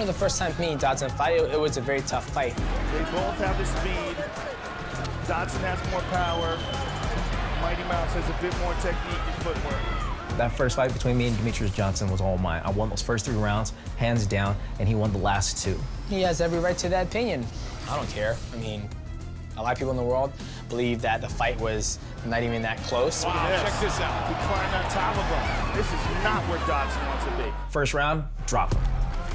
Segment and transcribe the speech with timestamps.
[0.00, 2.26] Get know, the first time me and Dodson fight, it, it was a very tough
[2.30, 2.56] fight.
[2.56, 4.16] They both have the speed.
[5.28, 6.56] Dodson has more power.
[7.60, 10.38] Mighty Mouse has a bit more technique and footwork.
[10.38, 12.62] That first fight between me and Demetrius Johnson was all mine.
[12.64, 15.78] I won those first three rounds, hands down, and he won the last two.
[16.08, 17.46] He has every right to that opinion.
[17.90, 18.38] I don't care.
[18.54, 18.88] I mean,
[19.58, 20.32] a lot of people in the world
[20.70, 23.22] believe that the fight was not even that close.
[23.22, 24.28] Wow, check this out.
[24.28, 25.76] He climbed on top of him.
[25.76, 27.52] This is not where Dodson wants to be.
[27.68, 28.89] First round, drop him.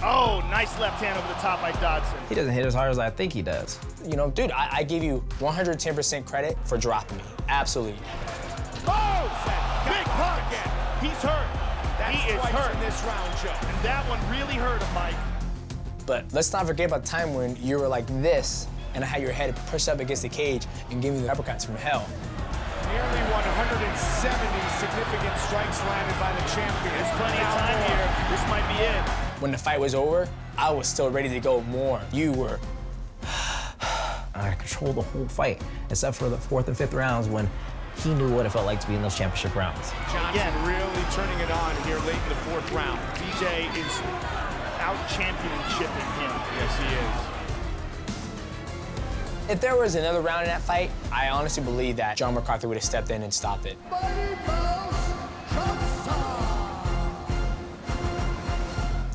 [0.08, 2.20] Oh, nice left hand over the top by Dodson.
[2.30, 3.80] He doesn't hit as hard as I think he does.
[4.08, 7.24] You know, dude, I, I give you 110% credit for dropping me.
[7.48, 8.00] Absolutely.
[8.86, 9.26] Oh,
[9.84, 10.46] big punch.
[10.46, 10.70] Again.
[11.02, 11.48] He's hurt.
[11.98, 13.68] That's he is hurt in this round, Joe.
[13.68, 15.16] And that one really hurt him, Mike.
[16.06, 19.24] But let's not forget about the time when you were like this and I had
[19.24, 22.08] your head pushed up against the cage and giving you the uppercuts from hell.
[22.94, 24.38] Nearly 170
[24.78, 26.94] significant strikes landed by the champion.
[26.94, 28.06] There's plenty of time here.
[28.30, 29.25] This might be it.
[29.40, 32.02] When the fight was over, I was still ready to go more.
[32.14, 32.60] You were.
[33.22, 37.50] I controlled the whole fight, except for the fourth and fifth rounds when
[37.98, 39.92] he knew what it felt like to be in those championship rounds.
[40.12, 40.66] Johnson Again.
[40.66, 43.00] really turning it on here late in the fourth round.
[43.18, 44.02] DJ is
[44.80, 46.32] out championshiping him.
[46.58, 47.36] Yes, he is.
[49.50, 52.78] If there was another round in that fight, I honestly believe that John McCarthy would
[52.78, 53.78] have stepped in and stopped it.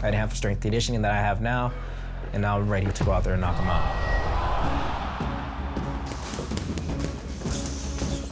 [0.01, 1.73] I didn't have the strength conditioning that I have now,
[2.33, 4.11] and now I'm ready to go out there and knock him out.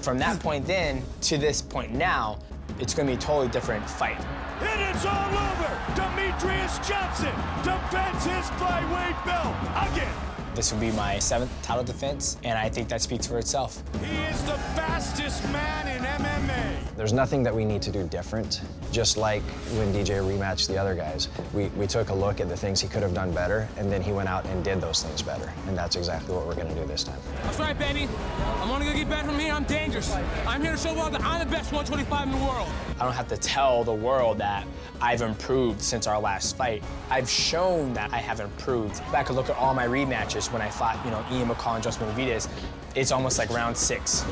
[0.03, 2.39] From that point then to this point now,
[2.79, 4.19] it's going to be a totally different fight.
[4.63, 5.79] It is all over!
[5.95, 9.55] Demetrius Johnson defends his flyweight belt
[9.93, 10.15] again!
[10.55, 13.83] This will be my seventh title defense, and I think that speaks for itself.
[14.03, 16.68] He is the fastest man in MMA.
[16.99, 18.61] There's nothing that we need to do different.
[18.91, 19.43] Just like
[19.79, 22.89] when DJ rematched the other guys, we, we took a look at the things he
[22.89, 25.53] could have done better, and then he went out and did those things better.
[25.69, 27.21] And that's exactly what we're going to do this time.
[27.45, 28.09] That's right, Benny.
[28.57, 29.53] I'm only going to get better from here.
[29.53, 30.13] I'm dangerous.
[30.45, 32.69] I'm here to show the world that I'm the best 125 in the world.
[32.99, 34.67] I don't have to tell the world that
[35.01, 36.83] I've improved since our last fight.
[37.11, 39.01] I've shown that I have improved.
[39.13, 41.85] Back could look at all my rematches when I fought, you know, Ian McCall and
[41.85, 42.49] Joseph Benavidez.
[42.97, 44.25] It's almost like round six.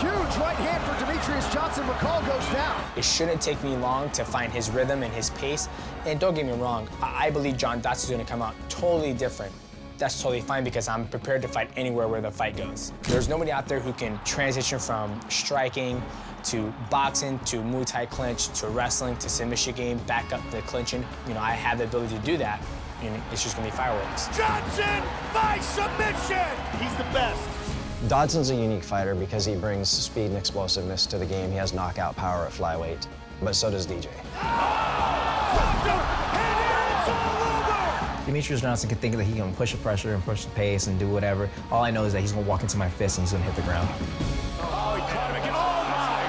[0.00, 1.84] Huge right hand for Demetrius Johnson.
[1.84, 2.82] McCall goes down.
[2.96, 5.68] It shouldn't take me long to find his rhythm and his pace.
[6.06, 9.52] And don't get me wrong, I, I believe John Dodson's gonna come out totally different.
[9.98, 12.92] That's totally fine because I'm prepared to fight anywhere where the fight goes.
[13.02, 16.02] There's nobody out there who can transition from striking
[16.44, 21.04] to boxing to Muay Thai clinch to wrestling to submission game, back up to clinching.
[21.28, 22.60] You know, I have the ability to do that,
[23.02, 24.26] and it's just gonna be fireworks.
[24.36, 25.04] Johnson
[25.34, 26.48] by submission!
[26.80, 27.61] He's the best.
[28.08, 31.50] Dodson's a unique fighter because he brings speed and explosiveness to the game.
[31.50, 33.06] He has knockout power at flyweight,
[33.40, 34.08] but so does DJ.
[38.26, 40.98] Demetrius Johnson can think that he can push the pressure and push the pace and
[40.98, 41.48] do whatever.
[41.70, 43.54] All I know is that he's gonna walk into my fist and he's gonna hit
[43.54, 43.88] the ground.
[44.58, 45.52] Oh, he caught him again.
[45.54, 46.22] Oh, my!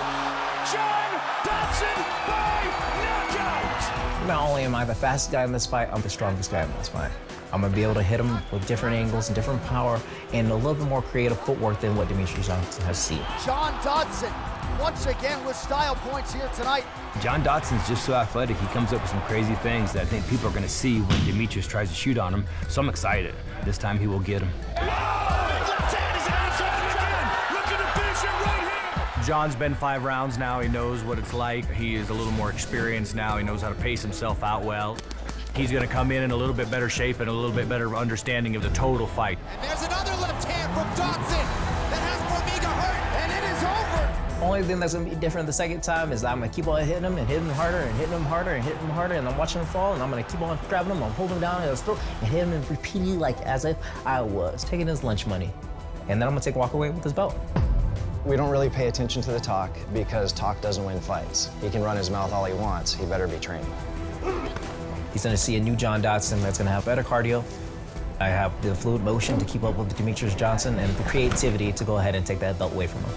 [0.73, 1.97] John Dodson
[2.27, 2.69] by
[3.03, 4.27] knockout!
[4.27, 6.71] Not only am I the fastest guy in this fight, I'm the strongest guy in
[6.77, 7.11] this fight.
[7.53, 10.01] I'm gonna be able to hit him with different angles and different power
[10.33, 13.21] and a little bit more creative footwork than what Demetrius Johnson has seen.
[13.45, 14.33] John Dodson,
[14.79, 16.83] once again with style points here tonight.
[17.21, 18.57] John Dodson's just so athletic.
[18.57, 21.01] He comes up with some crazy things that I think people are going to see
[21.01, 22.43] when Demetrius tries to shoot on him.
[22.69, 23.35] So I'm excited.
[23.63, 24.49] This time he will get him.
[29.23, 30.59] John's been five rounds now.
[30.59, 31.71] He knows what it's like.
[31.71, 33.37] He is a little more experienced now.
[33.37, 34.97] He knows how to pace himself out well.
[35.55, 37.69] He's going to come in in a little bit better shape and a little bit
[37.69, 39.37] better understanding of the total fight.
[39.51, 41.45] And there's another left hand from Dodson
[41.91, 44.45] that has Formiga hurt, and it is over.
[44.45, 46.83] Only thing that's gonna be different the second time is that I'm gonna keep on
[46.83, 49.27] hitting him and hitting him harder and hitting him harder and hitting him harder and
[49.27, 51.61] I'm watching him fall and I'm gonna keep on grabbing him, I'm holding him down
[51.61, 53.77] in his throat and hitting him repeatedly like as if
[54.07, 55.51] I was taking his lunch money.
[56.09, 57.39] And then I'm gonna take walk away with his belt.
[58.25, 61.51] We don't really pay attention to the talk because talk doesn't win fights.
[61.61, 62.91] He can run his mouth all he wants.
[62.91, 63.67] He better be trained.
[65.13, 67.43] He's gonna see a new John Dodson that's gonna have better cardio.
[68.19, 71.83] I have the fluid motion to keep up with Demetrius Johnson and the creativity to
[71.83, 73.11] go ahead and take that belt away from him.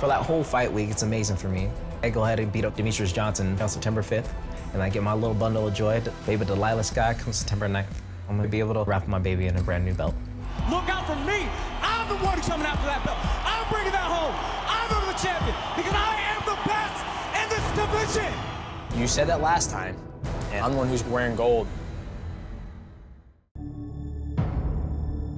[0.00, 1.68] For that whole fight week, it's amazing for me.
[2.02, 4.28] I go ahead and beat up Demetrius Johnson on September 5th,
[4.72, 6.00] and I get my little bundle of joy.
[6.24, 7.86] Baby Delilah Sky comes September 9th.
[8.28, 10.14] I'm gonna be able to wrap my baby in a brand new belt.
[10.70, 11.48] Look out for me.
[11.82, 13.18] I'm the one coming after that belt.
[13.44, 14.34] I'm bringing that home.
[14.64, 16.17] I'm the champion because I
[17.78, 18.32] division.
[18.96, 19.96] You said that last time,
[20.52, 21.66] and I'm the one who's wearing gold.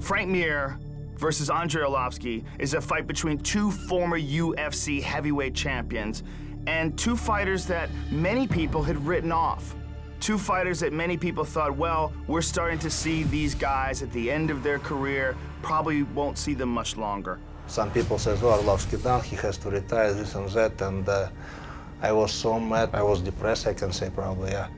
[0.01, 0.79] Frank Mir
[1.17, 6.23] versus Andrei Arlovsky is a fight between two former UFC heavyweight champions.
[6.67, 9.75] and two fighters that many people had written off.
[10.21, 14.31] Two fighters that many people thought, well, we're starting to see these guys at the
[14.31, 17.39] end of their career, probably won't see them much longer.
[17.67, 19.23] Some people says, "Oh, Arlovsky done.
[19.23, 20.13] He has to retire.
[20.13, 21.31] This and that." And uh,
[22.03, 22.91] I was so mad.
[22.95, 23.67] I was depressed.
[23.67, 24.69] I can say probably, yeah.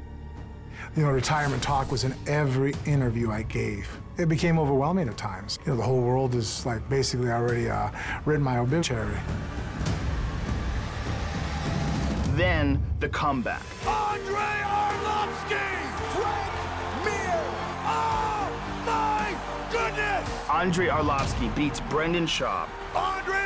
[0.96, 3.88] You know, retirement talk was in every interview I gave.
[4.18, 5.58] It became overwhelming at times.
[5.64, 7.90] You know, the whole world is like basically already uh,
[8.24, 9.16] written my obituary.
[12.34, 13.62] Then the comeback.
[13.86, 15.70] Andre Arlovsky!
[16.12, 16.52] Frank
[17.04, 17.44] Mir!
[17.84, 18.50] Oh
[18.84, 19.36] my
[19.70, 20.28] goodness!
[20.50, 22.68] Andre Arlovsky beats Brendan Schaub.
[22.94, 23.41] Andre Arlovsky,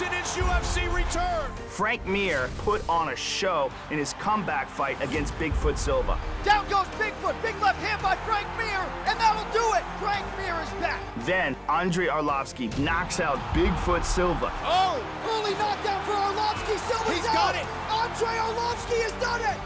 [0.00, 1.50] victorious in his UFC return!
[1.68, 6.18] Frank Mir put on a show in his comeback fight against Bigfoot Silva.
[6.44, 7.40] Down goes Bigfoot.
[7.42, 9.84] Big left hand by Frank Mir, and that'll do it.
[9.98, 11.00] Frank Mir is back.
[11.24, 14.52] Then Andre Arlovsky knocks out Bigfoot Silva.
[14.64, 16.78] Oh, early knockdown for Arlovsky.
[16.88, 17.34] Silva's He's out.
[17.34, 17.66] got it.
[17.90, 19.58] Andre Arlovsky has done it.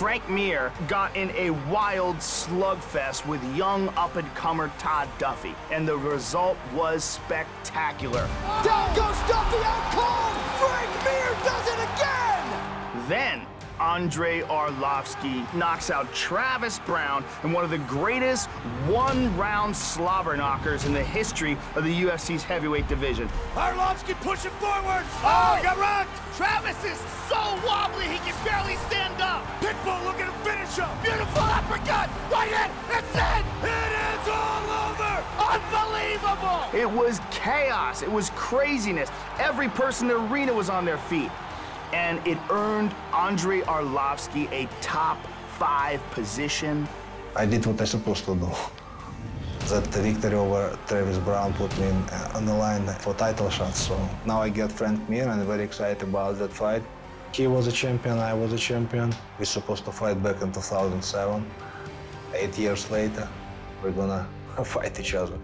[0.00, 6.56] Frank Mir got in a wild slugfest with young up-and-comer Todd Duffy, and the result
[6.74, 8.26] was spectacular.
[8.64, 10.40] Down goes Duffy out cold.
[10.56, 13.08] Frank Mir does it again.
[13.10, 13.46] Then
[13.78, 18.48] Andre Arlovsky knocks out Travis Browne in one of the greatest
[18.88, 23.28] one-round slobber knockers in the history of the UFC's heavyweight division.
[23.54, 25.04] Arlovsky pushing forward!
[25.22, 26.36] Oh, oh he got rocked!
[26.38, 26.96] Travis is
[27.28, 27.36] so
[27.66, 29.44] wobbly he can barely stand up.
[36.72, 38.02] It was chaos.
[38.02, 39.10] It was craziness.
[39.38, 41.30] Every person in the arena was on their feet.
[41.92, 45.18] And it earned Andre Arlovsky a top
[45.58, 46.86] five position.
[47.34, 48.50] I did what I supposed to do.
[49.68, 53.80] That victory over Travis Browne put me in, uh, on the line for title shots.
[53.88, 56.82] So now I get Frank Mir and I'm very excited about that fight.
[57.32, 59.12] He was a champion, I was a champion.
[59.38, 61.44] We're supposed to fight back in 2007.
[62.34, 63.28] Eight years later,
[63.82, 64.26] we're gonna
[64.64, 65.38] fight each other.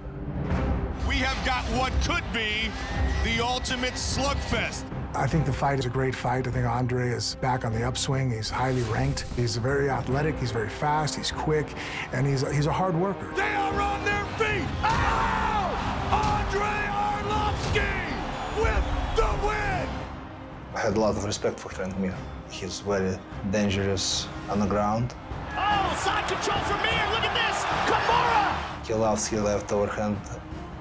[1.26, 2.70] We have got what could be
[3.25, 4.84] the ultimate slugfest.
[5.12, 6.46] I think the fight is a great fight.
[6.46, 8.31] I think Andre is back on the upswing.
[8.31, 9.25] He's highly ranked.
[9.34, 10.38] He's very athletic.
[10.38, 11.17] He's very fast.
[11.17, 11.67] He's quick,
[12.12, 13.28] and he's he's a hard worker.
[13.34, 14.69] They are on their feet!
[14.84, 15.75] Ow!
[16.31, 17.90] Andre Arlovsky
[18.62, 18.84] with
[19.17, 19.88] the win!
[20.76, 22.14] I had a lot of respect for Frank Mir.
[22.52, 23.19] He's very
[23.50, 25.12] dangerous on the ground.
[25.56, 27.05] Oh, side control for Mir.
[27.11, 27.64] Look at this.
[27.90, 28.87] Kimura.
[28.87, 30.19] He loves his left overhand,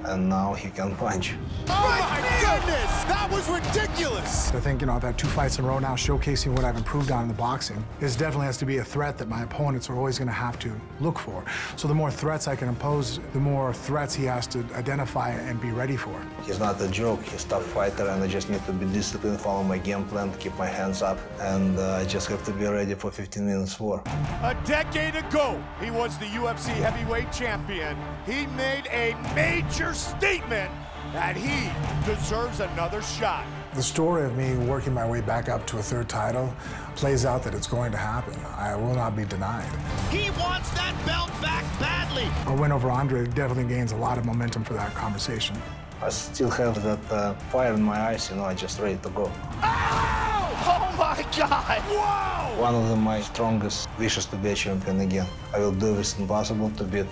[0.08, 1.36] and now he can punch.
[1.68, 3.04] Oh my goodness!
[3.06, 4.54] That was ridiculous!
[4.54, 6.78] I think you know I've had two fights in a row now, showcasing what I've
[6.78, 7.84] improved on in the boxing.
[8.00, 10.60] This definitely has to be a threat that my opponents are always going to have
[10.60, 11.44] to look for.
[11.76, 15.60] So the more threats I can impose, the more threats he has to identify and
[15.60, 16.16] be ready for.
[16.46, 17.24] He's not a joke.
[17.24, 20.32] He's a tough fighter, and I just need to be disciplined, follow my game plan,
[20.40, 23.80] keep my hands up, and uh, I just have to be ready for 15 minutes
[23.80, 24.02] war.
[24.06, 27.98] A decade ago, he was the UFC heavyweight champion.
[28.26, 30.72] He made a major statement
[31.14, 31.72] that he
[32.06, 33.46] deserves another shot.
[33.74, 36.54] The story of me working my way back up to a third title
[36.96, 38.38] plays out that it's going to happen.
[38.58, 39.70] I will not be denied.
[40.12, 42.28] He wants that belt back badly.
[42.52, 45.56] A win over Andre definitely gains a lot of momentum for that conversation.
[46.02, 49.10] I still have that uh, fire in my eyes, you know, I'm just ready to
[49.10, 49.32] go.
[49.64, 51.80] Oh my God.
[51.90, 52.56] Wow!
[52.58, 55.28] One of the, my strongest wishes to be a champion again.
[55.54, 57.06] I will do everything possible to beat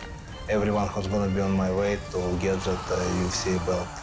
[0.50, 4.03] everyone who's gonna be on my way to get that uh, UFC belt.